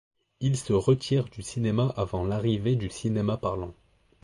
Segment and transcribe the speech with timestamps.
[0.39, 3.75] Il se retire du cinéma avant l'arrivée du cinéma parlant.